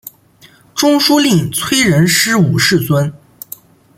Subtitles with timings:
[0.73, 3.13] 中书令崔仁师五世孙。